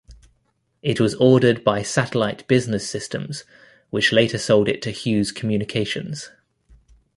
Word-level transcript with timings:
It 0.81 0.99
was 0.99 1.13
ordered 1.13 1.63
by 1.63 1.83
Satellite 1.83 2.47
Business 2.47 2.89
Systems, 2.89 3.43
which 3.91 4.11
later 4.11 4.39
sold 4.39 4.67
it 4.67 4.81
to 4.81 4.89
Hughes 4.89 5.31
Communications. 5.31 6.31